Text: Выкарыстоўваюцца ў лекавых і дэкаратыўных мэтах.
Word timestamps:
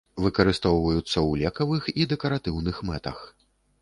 Выкарыстоўваюцца 0.27 1.13
ў 1.13 1.31
лекавых 1.43 1.83
і 2.01 2.07
дэкаратыўных 2.15 2.81
мэтах. 2.93 3.21